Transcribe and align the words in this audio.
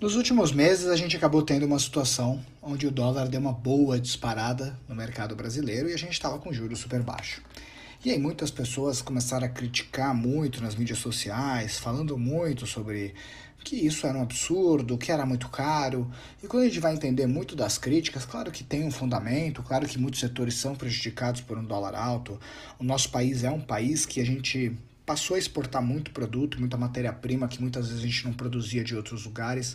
Nos 0.00 0.14
últimos 0.14 0.52
meses, 0.52 0.86
a 0.86 0.94
gente 0.94 1.16
acabou 1.16 1.42
tendo 1.42 1.66
uma 1.66 1.78
situação 1.80 2.40
onde 2.62 2.86
o 2.86 2.90
dólar 2.90 3.26
deu 3.26 3.40
uma 3.40 3.52
boa 3.52 3.98
disparada 3.98 4.78
no 4.88 4.94
mercado 4.94 5.34
brasileiro 5.34 5.90
e 5.90 5.92
a 5.92 5.98
gente 5.98 6.12
estava 6.12 6.38
com 6.38 6.52
juros 6.52 6.78
super 6.78 7.02
baixo. 7.02 7.42
E 8.04 8.12
aí 8.12 8.18
muitas 8.18 8.48
pessoas 8.48 9.02
começaram 9.02 9.46
a 9.46 9.48
criticar 9.48 10.14
muito 10.14 10.62
nas 10.62 10.76
mídias 10.76 11.00
sociais, 11.00 11.80
falando 11.80 12.16
muito 12.16 12.64
sobre 12.64 13.12
que 13.64 13.74
isso 13.74 14.06
era 14.06 14.16
um 14.16 14.22
absurdo, 14.22 14.96
que 14.96 15.10
era 15.10 15.26
muito 15.26 15.48
caro. 15.48 16.08
E 16.40 16.46
quando 16.46 16.62
a 16.62 16.66
gente 16.66 16.78
vai 16.78 16.94
entender 16.94 17.26
muito 17.26 17.56
das 17.56 17.76
críticas, 17.76 18.24
claro 18.24 18.52
que 18.52 18.62
tem 18.62 18.84
um 18.84 18.92
fundamento, 18.92 19.64
claro 19.64 19.88
que 19.88 19.98
muitos 19.98 20.20
setores 20.20 20.54
são 20.54 20.76
prejudicados 20.76 21.40
por 21.40 21.58
um 21.58 21.64
dólar 21.64 21.96
alto. 21.96 22.38
O 22.78 22.84
nosso 22.84 23.10
país 23.10 23.42
é 23.42 23.50
um 23.50 23.60
país 23.60 24.06
que 24.06 24.20
a 24.20 24.24
gente 24.24 24.78
passou 25.08 25.36
a 25.36 25.38
exportar 25.38 25.82
muito 25.82 26.10
produto, 26.10 26.60
muita 26.60 26.76
matéria-prima 26.76 27.48
que 27.48 27.62
muitas 27.62 27.88
vezes 27.88 28.04
a 28.04 28.06
gente 28.06 28.26
não 28.26 28.34
produzia 28.34 28.84
de 28.84 28.94
outros 28.94 29.24
lugares 29.24 29.74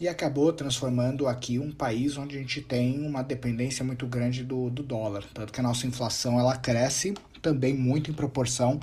e 0.00 0.08
acabou 0.08 0.50
transformando 0.54 1.28
aqui 1.28 1.58
um 1.58 1.70
país 1.70 2.16
onde 2.16 2.34
a 2.34 2.38
gente 2.40 2.62
tem 2.62 3.06
uma 3.06 3.22
dependência 3.22 3.84
muito 3.84 4.06
grande 4.06 4.42
do, 4.42 4.70
do 4.70 4.82
dólar. 4.82 5.22
Tanto 5.34 5.52
que 5.52 5.60
a 5.60 5.62
nossa 5.62 5.86
inflação 5.86 6.40
ela 6.40 6.56
cresce 6.56 7.12
também 7.42 7.74
muito 7.76 8.10
em 8.10 8.14
proporção 8.14 8.80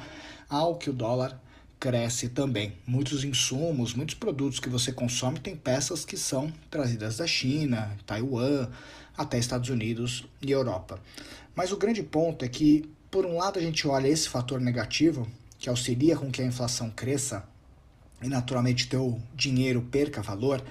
ao 0.48 0.76
que 0.76 0.88
o 0.88 0.94
dólar 0.94 1.42
cresce 1.80 2.30
também. 2.30 2.74
Muitos 2.86 3.24
insumos, 3.24 3.96
muitos 3.96 4.14
produtos 4.14 4.60
que 4.60 4.70
você 4.70 4.92
consome 4.92 5.40
têm 5.40 5.56
peças 5.56 6.06
que 6.06 6.16
são 6.16 6.54
trazidas 6.70 7.18
da 7.18 7.26
China, 7.26 7.98
Taiwan, 8.06 8.68
até 9.18 9.40
Estados 9.40 9.72
Unidos 9.72 10.28
e 10.44 10.52
Europa. 10.52 11.00
Mas 11.56 11.72
o 11.72 11.78
grande 11.78 12.04
ponto 12.04 12.46
é 12.46 12.48
que, 12.48 12.88
por 13.10 13.26
um 13.26 13.38
lado, 13.38 13.58
a 13.58 13.62
gente 13.64 13.88
olha 13.88 14.08
esse 14.08 14.30
fator 14.30 14.62
negativo, 14.62 15.28
que 15.58 15.70
auxilia 15.70 16.16
com 16.16 16.32
que 16.32 16.42
a 16.42 16.46
inflação 16.46 16.90
cresça 16.90 17.48
e 18.22 18.28
naturalmente 18.28 18.88
teu 18.88 19.22
dinheiro 19.36 19.82
perca 19.82 20.22
valor, 20.22 20.64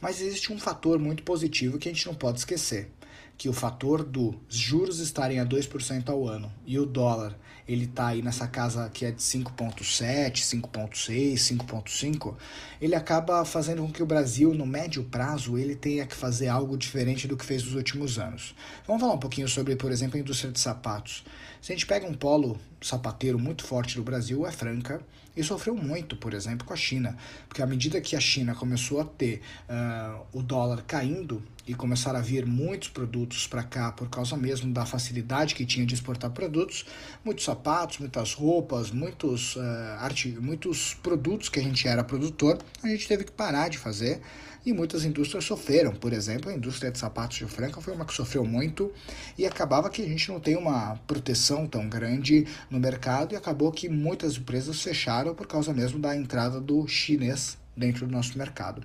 mas 0.00 0.20
existe 0.20 0.52
um 0.52 0.58
fator 0.58 0.98
muito 0.98 1.22
positivo 1.22 1.78
que 1.78 1.88
a 1.88 1.92
gente 1.92 2.06
não 2.06 2.14
pode 2.14 2.38
esquecer, 2.38 2.90
que 3.36 3.48
o 3.48 3.52
fator 3.52 4.02
dos 4.02 4.34
juros 4.48 4.98
estarem 4.98 5.38
a 5.40 5.46
2% 5.46 6.08
ao 6.08 6.26
ano 6.26 6.50
e 6.66 6.78
o 6.78 6.86
dólar 6.86 7.36
ele 7.68 7.84
está 7.84 8.08
aí 8.08 8.22
nessa 8.22 8.46
casa 8.46 8.88
que 8.90 9.04
é 9.04 9.10
de 9.10 9.20
5,7, 9.20 10.34
5,6, 10.34 11.34
5,5, 11.34 12.34
ele 12.80 12.94
acaba 12.94 13.44
fazendo 13.44 13.82
com 13.82 13.90
que 13.90 14.02
o 14.02 14.06
Brasil, 14.06 14.54
no 14.54 14.64
médio 14.64 15.02
prazo, 15.02 15.58
ele 15.58 15.74
tenha 15.74 16.06
que 16.06 16.14
fazer 16.14 16.48
algo 16.48 16.76
diferente 16.76 17.26
do 17.26 17.36
que 17.36 17.44
fez 17.44 17.64
nos 17.64 17.74
últimos 17.74 18.18
anos. 18.18 18.54
Vamos 18.86 19.02
falar 19.02 19.14
um 19.14 19.18
pouquinho 19.18 19.48
sobre, 19.48 19.74
por 19.74 19.90
exemplo, 19.90 20.16
a 20.16 20.20
indústria 20.20 20.52
de 20.52 20.60
sapatos. 20.60 21.24
Se 21.60 21.72
a 21.72 21.74
gente 21.74 21.86
pega 21.86 22.06
um 22.06 22.14
polo 22.14 22.58
sapateiro 22.80 23.38
muito 23.38 23.64
forte 23.64 23.96
do 23.96 24.02
Brasil, 24.02 24.46
é 24.46 24.52
Franca, 24.52 25.00
e 25.36 25.42
sofreu 25.42 25.74
muito, 25.74 26.16
por 26.16 26.32
exemplo, 26.32 26.66
com 26.66 26.72
a 26.72 26.76
China, 26.76 27.16
porque 27.46 27.60
à 27.60 27.66
medida 27.66 28.00
que 28.00 28.16
a 28.16 28.20
China 28.20 28.54
começou 28.54 29.00
a 29.00 29.04
ter 29.04 29.42
uh, 29.68 30.24
o 30.32 30.42
dólar 30.42 30.82
caindo 30.86 31.42
e 31.66 31.74
começaram 31.74 32.18
a 32.18 32.22
vir 32.22 32.46
muitos 32.46 32.88
produtos 32.88 33.25
para 33.48 33.62
cá 33.62 33.90
por 33.90 34.08
causa 34.08 34.36
mesmo 34.36 34.72
da 34.72 34.86
facilidade 34.86 35.54
que 35.54 35.66
tinha 35.66 35.84
de 35.84 35.94
exportar 35.94 36.30
produtos, 36.30 36.84
muitos 37.24 37.44
sapatos, 37.44 37.98
muitas 37.98 38.34
roupas, 38.34 38.90
muitos, 38.90 39.56
uh, 39.56 39.60
arte, 39.98 40.28
muitos 40.40 40.94
produtos 40.94 41.48
que 41.48 41.58
a 41.58 41.62
gente 41.62 41.88
era 41.88 42.04
produtor, 42.04 42.58
a 42.82 42.88
gente 42.88 43.08
teve 43.08 43.24
que 43.24 43.32
parar 43.32 43.68
de 43.68 43.78
fazer 43.78 44.20
e 44.64 44.72
muitas 44.72 45.04
indústrias 45.04 45.44
sofreram. 45.44 45.92
Por 45.92 46.12
exemplo, 46.12 46.50
a 46.50 46.54
indústria 46.54 46.90
de 46.90 46.98
sapatos 46.98 47.38
de 47.38 47.46
Franca 47.46 47.80
foi 47.80 47.94
uma 47.94 48.04
que 48.04 48.12
sofreu 48.12 48.44
muito 48.44 48.92
e 49.38 49.46
acabava 49.46 49.88
que 49.88 50.02
a 50.02 50.06
gente 50.06 50.28
não 50.28 50.40
tem 50.40 50.56
uma 50.56 50.96
proteção 51.06 51.66
tão 51.66 51.88
grande 51.88 52.46
no 52.68 52.78
mercado 52.80 53.32
e 53.32 53.36
acabou 53.36 53.70
que 53.70 53.88
muitas 53.88 54.36
empresas 54.36 54.82
fecharam 54.82 55.34
por 55.34 55.46
causa 55.46 55.72
mesmo 55.72 55.98
da 55.98 56.14
entrada 56.16 56.60
do 56.60 56.86
chinês 56.86 57.56
dentro 57.76 58.06
do 58.06 58.12
nosso 58.12 58.36
mercado. 58.36 58.82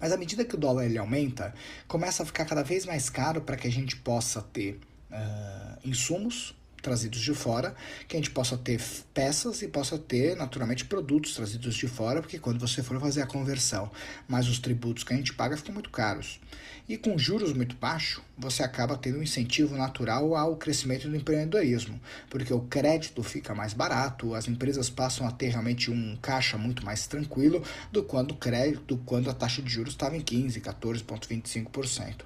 Mas 0.00 0.12
à 0.12 0.16
medida 0.16 0.44
que 0.44 0.54
o 0.54 0.58
dólar 0.58 0.84
ele 0.84 0.98
aumenta, 0.98 1.54
começa 1.86 2.22
a 2.22 2.26
ficar 2.26 2.44
cada 2.44 2.62
vez 2.62 2.86
mais 2.86 3.10
caro 3.10 3.40
para 3.40 3.56
que 3.56 3.66
a 3.66 3.70
gente 3.70 3.96
possa 3.96 4.42
ter 4.42 4.80
uh, 5.10 5.78
insumos 5.84 6.56
trazidos 6.82 7.20
de 7.20 7.34
fora, 7.34 7.74
que 8.06 8.16
a 8.16 8.18
gente 8.18 8.30
possa 8.30 8.56
ter 8.56 8.80
peças 9.12 9.62
e 9.62 9.68
possa 9.68 9.98
ter, 9.98 10.36
naturalmente, 10.36 10.84
produtos 10.84 11.34
trazidos 11.34 11.74
de 11.74 11.86
fora, 11.86 12.20
porque 12.20 12.38
quando 12.38 12.60
você 12.60 12.82
for 12.82 12.98
fazer 13.00 13.22
a 13.22 13.26
conversão, 13.26 13.90
mas 14.26 14.48
os 14.48 14.58
tributos 14.58 15.04
que 15.04 15.12
a 15.12 15.16
gente 15.16 15.34
paga 15.34 15.56
ficam 15.56 15.74
muito 15.74 15.90
caros. 15.90 16.40
E 16.88 16.96
com 16.96 17.18
juros 17.18 17.52
muito 17.52 17.76
baixos, 17.76 18.24
você 18.38 18.62
acaba 18.62 18.96
tendo 18.96 19.18
um 19.18 19.22
incentivo 19.22 19.76
natural 19.76 20.34
ao 20.34 20.56
crescimento 20.56 21.06
do 21.06 21.14
empreendedorismo, 21.14 22.00
porque 22.30 22.54
o 22.54 22.62
crédito 22.62 23.22
fica 23.22 23.54
mais 23.54 23.74
barato, 23.74 24.34
as 24.34 24.48
empresas 24.48 24.88
passam 24.88 25.26
a 25.26 25.30
ter 25.30 25.48
realmente 25.48 25.90
um 25.90 26.16
caixa 26.16 26.56
muito 26.56 26.82
mais 26.86 27.06
tranquilo 27.06 27.62
do 27.92 28.02
quando 28.02 28.30
o 28.30 28.36
crédito, 28.36 28.96
quando 29.04 29.28
a 29.28 29.34
taxa 29.34 29.60
de 29.60 29.70
juros 29.70 29.92
estava 29.92 30.16
em 30.16 30.22
15, 30.22 30.62
14,25%. 30.62 32.20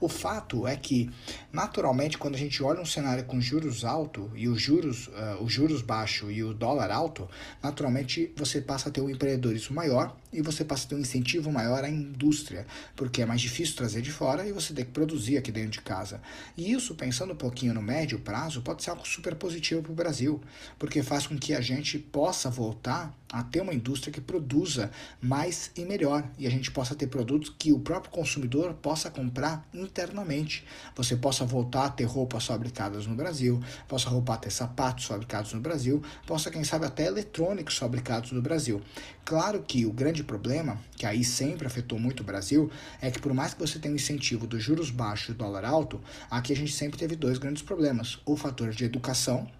O 0.00 0.08
fato 0.08 0.66
é 0.66 0.76
que, 0.76 1.10
naturalmente, 1.52 2.16
quando 2.16 2.36
a 2.36 2.38
gente 2.38 2.62
olha 2.62 2.80
um 2.80 2.86
cenário 2.86 3.24
com 3.24 3.38
juros 3.38 3.84
alto 4.06 4.30
e 4.34 4.48
os 4.48 4.60
juros, 4.60 5.08
uh, 5.08 5.42
os 5.42 5.52
juros 5.52 5.82
baixo 5.82 6.30
e 6.30 6.42
o 6.42 6.54
dólar 6.54 6.90
alto, 6.90 7.28
naturalmente 7.62 8.32
você 8.36 8.60
passa 8.60 8.88
a 8.88 8.92
ter 8.92 9.00
um 9.00 9.10
empreendedorismo 9.10 9.74
maior 9.74 10.16
e 10.32 10.40
você 10.40 10.64
passa 10.64 10.86
a 10.86 10.88
ter 10.88 10.94
um 10.94 11.00
incentivo 11.00 11.50
maior 11.50 11.82
à 11.82 11.88
indústria, 11.88 12.66
porque 12.94 13.22
é 13.22 13.26
mais 13.26 13.40
difícil 13.40 13.74
trazer 13.74 14.02
de 14.02 14.12
fora 14.12 14.46
e 14.46 14.52
você 14.52 14.72
tem 14.72 14.84
que 14.84 14.92
produzir 14.92 15.36
aqui 15.36 15.50
dentro 15.50 15.72
de 15.72 15.80
casa. 15.80 16.20
E 16.56 16.72
isso, 16.72 16.94
pensando 16.94 17.32
um 17.32 17.36
pouquinho 17.36 17.74
no 17.74 17.82
médio 17.82 18.18
prazo, 18.20 18.62
pode 18.62 18.82
ser 18.82 18.90
algo 18.90 19.06
super 19.06 19.34
positivo 19.34 19.82
para 19.82 19.92
o 19.92 19.94
Brasil, 19.94 20.40
porque 20.78 21.02
faz 21.02 21.26
com 21.26 21.36
que 21.36 21.52
a 21.52 21.60
gente 21.60 21.98
possa 21.98 22.48
voltar 22.48 23.12
a 23.32 23.42
ter 23.42 23.60
uma 23.60 23.74
indústria 23.74 24.12
que 24.12 24.20
produza 24.20 24.90
mais 25.20 25.70
e 25.76 25.84
melhor 25.84 26.24
e 26.38 26.46
a 26.46 26.50
gente 26.50 26.70
possa 26.70 26.94
ter 26.94 27.06
produtos 27.08 27.52
que 27.58 27.72
o 27.72 27.80
próprio 27.80 28.12
consumidor 28.12 28.74
possa 28.74 29.10
comprar 29.10 29.66
internamente. 29.74 30.64
Você 30.94 31.16
possa 31.16 31.44
voltar 31.44 31.86
a 31.86 31.90
ter 31.90 32.04
roupas 32.04 32.46
fabricadas 32.46 33.06
no 33.06 33.14
Brasil, 33.14 33.62
possa 33.88 34.08
voltar 34.08 34.34
a 34.34 34.38
ter 34.38 34.50
sapatos 34.50 35.04
fabricados 35.04 35.52
no 35.52 35.60
Brasil, 35.60 36.02
possa, 36.26 36.50
quem 36.50 36.64
sabe, 36.64 36.86
até 36.86 37.06
eletrônicos 37.06 37.76
fabricados 37.76 38.32
no 38.32 38.40
Brasil. 38.40 38.80
Claro 39.24 39.62
que 39.62 39.84
o 39.84 39.92
grande 39.92 40.22
problema, 40.22 40.78
que 40.96 41.04
aí 41.04 41.24
sempre 41.24 41.66
afetou 41.66 41.98
muito 41.98 42.20
o 42.20 42.24
Brasil, 42.24 42.70
é 43.00 43.10
que 43.10 43.20
por 43.20 43.34
mais 43.34 43.54
que 43.54 43.60
você 43.60 43.78
tenha 43.78 43.92
um 43.92 43.96
incentivo 43.96 44.46
dos 44.46 44.62
juros 44.62 44.90
baixos 44.90 45.30
e 45.30 45.38
dólar 45.38 45.64
alto, 45.64 46.00
aqui 46.30 46.52
a 46.52 46.56
gente 46.56 46.72
sempre 46.72 46.96
teve 46.96 47.16
dois 47.16 47.38
grandes 47.38 47.62
problemas: 47.62 48.20
o 48.24 48.36
fator 48.36 48.70
de 48.70 48.84
educação 48.84 49.50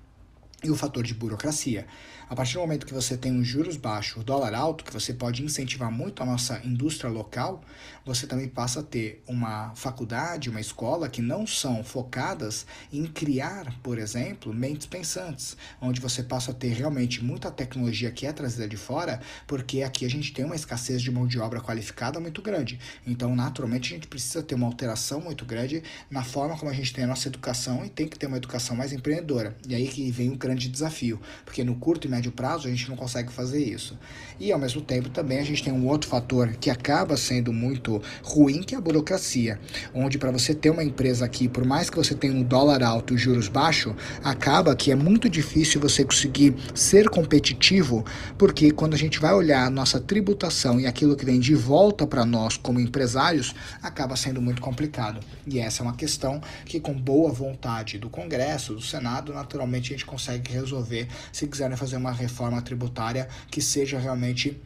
e 0.63 0.71
o 0.71 0.77
fator 0.77 1.03
de 1.03 1.15
burocracia. 1.15 1.87
A 2.29 2.35
partir 2.35 2.55
do 2.55 2.61
momento 2.61 2.87
que 2.87 2.95
você 2.95 3.17
tem 3.17 3.39
os 3.39 3.47
juros 3.47 3.77
baixos, 3.77 4.21
o 4.21 4.25
dólar 4.25 4.53
alto, 4.53 4.85
que 4.85 4.93
você 4.93 5.15
pode 5.15 5.45
incentivar 5.45 5.93
muito 5.93 6.25
a 6.25 6.27
nossa 6.27 6.61
indústria 6.65 7.09
local, 7.09 7.63
você 8.05 8.27
também 8.27 8.49
passa 8.49 8.81
a 8.81 8.83
ter 8.83 9.23
uma 9.29 9.73
faculdade, 9.77 10.51
uma 10.51 10.61
escola 10.61 11.09
que 11.09 11.23
não 11.23 11.47
são 11.47 11.85
focadas 11.85 12.67
em 12.93 13.07
criar, 13.07 13.81
por 13.81 13.97
exemplo, 13.97 14.53
mentes 14.53 14.89
pensantes, 14.89 15.57
onde 15.81 16.01
você 16.01 16.21
passa 16.21 16.51
a 16.51 16.55
ter 16.55 16.73
realmente 16.73 17.23
muita 17.23 17.49
tecnologia 17.49 18.11
que 18.11 18.27
é 18.27 18.33
trazida 18.33 18.67
de 18.67 18.77
fora, 18.77 19.21
porque 19.47 19.85
aqui 19.85 20.05
a 20.05 20.11
gente 20.11 20.33
tem 20.33 20.45
uma 20.45 20.57
escassez 20.57 21.01
de 21.01 21.13
mão 21.13 21.29
de 21.29 21.39
obra 21.39 21.61
qualificada 21.61 22.19
muito 22.19 22.43
grande. 22.43 22.81
Então, 23.07 23.37
naturalmente, 23.37 23.93
a 23.93 23.97
gente 23.97 24.09
precisa 24.09 24.43
ter 24.43 24.57
uma 24.57 24.67
alteração 24.67 25.21
muito 25.21 25.45
grande 25.45 25.81
na 26.11 26.25
forma 26.25 26.59
como 26.59 26.73
a 26.73 26.75
gente 26.75 26.93
tem 26.93 27.05
a 27.05 27.07
nossa 27.07 27.29
educação 27.29 27.85
e 27.85 27.89
tem 27.89 28.09
que 28.09 28.19
ter 28.19 28.27
uma 28.27 28.37
educação 28.37 28.75
mais 28.75 28.93
empreendedora. 28.93 29.57
E 29.69 29.77
aí 29.77 29.87
que 29.87 30.11
vem 30.11 30.31
o 30.31 30.39
grande 30.47 30.69
desafio, 30.69 31.21
porque 31.45 31.65
no 31.65 31.75
curto 31.75 32.07
e 32.07 32.11
médio 32.11 32.31
prazo 32.31 32.69
a 32.69 32.71
gente 32.71 32.89
não 32.89 32.97
consegue 32.97 33.33
fazer 33.33 33.63
isso. 33.63 33.99
E 34.39 34.53
ao 34.53 34.59
mesmo 34.59 34.81
tempo 34.81 35.09
também 35.09 35.39
a 35.39 35.45
gente 35.45 35.63
tem 35.63 35.73
um 35.73 35.87
outro 35.87 36.09
fator 36.09 36.55
que 36.61 36.71
acaba 36.71 37.17
sendo 37.17 37.53
muito 37.53 38.01
ruim, 38.23 38.63
que 38.63 38.75
é 38.75 38.79
a 38.79 38.81
burocracia, 38.81 39.59
onde 39.95 40.19
para 40.19 40.31
você 40.31 40.55
ter 40.55 40.71
uma 40.71 40.85
empresa 40.85 41.25
aqui, 41.25 41.49
por 41.49 41.65
mais 41.65 41.91
que 41.91 41.97
você 41.97 42.15
tenha 42.15 42.35
um 42.35 42.43
dólar 42.43 42.83
alto 42.83 43.15
e 43.15 43.19
juros 43.19 43.49
baixos, 43.49 43.95
acaba 44.23 44.77
que 44.77 44.93
é 44.93 44.95
muito 44.95 45.29
difícil 45.29 45.81
você 45.81 46.05
conseguir 46.05 46.55
ser 46.75 47.09
competitivo, 47.09 48.05
porque 48.39 48.71
quando 48.71 48.95
a 48.95 48.99
gente 48.99 49.19
vai 49.19 49.35
olhar 49.35 49.67
a 49.67 49.71
nossa 49.71 50.01
tributação 50.01 50.79
e 50.79 50.87
aquilo 50.87 51.17
que 51.17 51.25
vem 51.25 51.41
de 51.41 51.55
volta 51.55 52.07
para 52.07 52.25
nós 52.25 52.57
como 52.57 52.79
empresários, 52.79 53.55
acaba 53.83 54.17
sendo 54.17 54.41
muito 54.41 54.63
complicado. 54.63 55.21
E 55.47 55.59
essa 55.59 55.83
é 55.83 55.85
uma 55.85 55.95
questão 55.95 56.41
que 56.65 56.79
com 56.79 56.93
boa 56.93 57.33
vontade 57.33 57.99
do 57.99 58.09
Congresso, 58.09 58.75
do 58.75 58.83
Senado, 58.83 59.33
naturalmente 59.33 59.93
a 59.93 59.97
gente 59.97 60.07
consegue 60.07 60.36
consegue 60.37 60.53
resolver 60.53 61.09
se 61.33 61.47
quiserem 61.47 61.77
fazer 61.77 61.97
uma 61.97 62.13
reforma 62.13 62.61
tributária 62.63 63.29
que 63.51 63.61
seja 63.61 63.99
realmente 63.99 64.61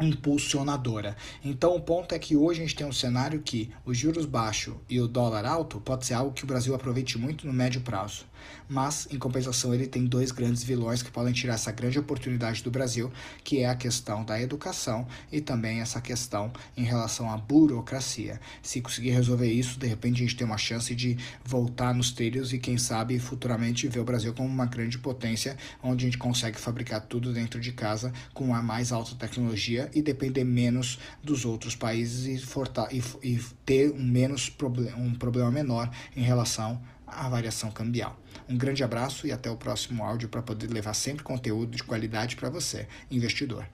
impulsionadora. 0.00 1.16
Então 1.44 1.74
o 1.74 1.80
ponto 1.80 2.14
é 2.14 2.18
que 2.18 2.36
hoje 2.36 2.60
a 2.60 2.64
gente 2.64 2.76
tem 2.76 2.86
um 2.86 2.92
cenário 2.92 3.40
que 3.40 3.70
os 3.84 3.96
juros 3.96 4.26
baixos 4.26 4.74
e 4.88 5.00
o 5.00 5.08
dólar 5.08 5.44
alto 5.44 5.80
pode 5.80 6.06
ser 6.06 6.14
algo 6.14 6.32
que 6.32 6.44
o 6.44 6.46
Brasil 6.46 6.74
aproveite 6.74 7.18
muito 7.18 7.46
no 7.46 7.52
médio 7.52 7.80
prazo. 7.80 8.26
Mas, 8.68 9.08
em 9.10 9.18
compensação, 9.18 9.72
ele 9.74 9.86
tem 9.86 10.04
dois 10.04 10.30
grandes 10.30 10.62
vilões 10.62 11.02
que 11.02 11.10
podem 11.10 11.32
tirar 11.32 11.54
essa 11.54 11.70
grande 11.70 11.98
oportunidade 11.98 12.62
do 12.62 12.70
Brasil, 12.70 13.12
que 13.44 13.60
é 13.60 13.68
a 13.68 13.74
questão 13.74 14.24
da 14.24 14.40
educação 14.40 15.06
e 15.30 15.40
também 15.40 15.80
essa 15.80 16.00
questão 16.00 16.52
em 16.76 16.82
relação 16.82 17.30
à 17.30 17.36
burocracia. 17.36 18.40
Se 18.62 18.80
conseguir 18.80 19.10
resolver 19.10 19.50
isso, 19.50 19.78
de 19.78 19.86
repente 19.86 20.16
a 20.16 20.26
gente 20.26 20.36
tem 20.36 20.46
uma 20.46 20.58
chance 20.58 20.94
de 20.94 21.16
voltar 21.44 21.94
nos 21.94 22.10
trilhos 22.10 22.52
e, 22.52 22.58
quem 22.58 22.76
sabe, 22.76 23.18
futuramente 23.18 23.88
ver 23.88 24.00
o 24.00 24.04
Brasil 24.04 24.34
como 24.34 24.48
uma 24.48 24.66
grande 24.66 24.98
potência, 24.98 25.56
onde 25.82 26.04
a 26.04 26.08
gente 26.08 26.18
consegue 26.18 26.58
fabricar 26.58 27.00
tudo 27.00 27.32
dentro 27.32 27.60
de 27.60 27.72
casa 27.72 28.12
com 28.34 28.54
a 28.54 28.62
mais 28.62 28.92
alta 28.92 29.14
tecnologia 29.14 29.85
e 29.94 30.02
depender 30.02 30.44
menos 30.44 30.98
dos 31.22 31.44
outros 31.44 31.74
países 31.74 32.26
e, 32.26 32.96
e, 32.96 33.34
e 33.34 33.40
ter 33.64 33.90
um, 33.90 34.02
menos 34.02 34.52
um 34.96 35.14
problema 35.14 35.50
menor 35.50 35.90
em 36.14 36.22
relação 36.22 36.80
à 37.06 37.28
variação 37.28 37.70
cambial. 37.70 38.18
Um 38.48 38.56
grande 38.56 38.82
abraço 38.82 39.26
e 39.26 39.32
até 39.32 39.50
o 39.50 39.56
próximo 39.56 40.04
áudio 40.04 40.28
para 40.28 40.42
poder 40.42 40.68
levar 40.68 40.94
sempre 40.94 41.22
conteúdo 41.22 41.76
de 41.76 41.82
qualidade 41.82 42.36
para 42.36 42.50
você, 42.50 42.86
investidor. 43.10 43.66